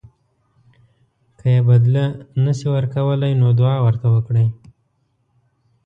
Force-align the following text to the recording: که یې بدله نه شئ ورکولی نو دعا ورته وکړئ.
که 1.37 1.45
یې 1.53 1.59
بدله 1.69 2.05
نه 2.43 2.51
شئ 2.57 2.67
ورکولی 2.75 3.31
نو 3.41 3.47
دعا 3.59 3.75
ورته 3.85 4.07
وکړئ. 4.15 4.47